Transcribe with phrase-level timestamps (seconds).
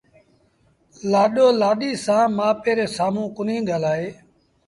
[1.11, 4.07] لآڏو لآڏيٚ سآݩ مآ پي ري سآمهون ڪونهيٚ ڳآلآئي